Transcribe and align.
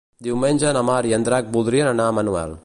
Diumenge 0.27 0.71
na 0.77 0.83
Mar 0.87 0.97
i 1.09 1.13
en 1.19 1.27
Drac 1.29 1.53
voldrien 1.59 1.91
anar 1.93 2.09
a 2.13 2.17
Manuel. 2.21 2.59